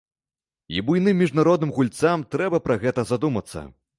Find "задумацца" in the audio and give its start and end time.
3.13-3.59